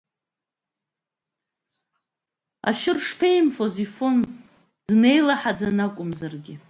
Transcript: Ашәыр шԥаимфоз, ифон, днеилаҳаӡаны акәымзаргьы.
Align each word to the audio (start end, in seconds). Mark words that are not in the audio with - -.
Ашәыр 2.69 2.97
шԥаимфоз, 3.07 3.75
ифон, 3.85 4.15
днеилаҳаӡаны 4.87 5.83
акәымзаргьы. 5.87 6.55